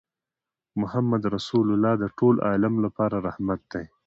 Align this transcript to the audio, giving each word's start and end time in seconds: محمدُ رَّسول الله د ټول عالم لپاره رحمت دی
محمدُ 0.81 1.23
رَّسول 1.35 1.67
الله 1.73 1.93
د 1.99 2.05
ټول 2.17 2.35
عالم 2.47 2.73
لپاره 2.85 3.17
رحمت 3.27 3.61
دی 3.71 3.85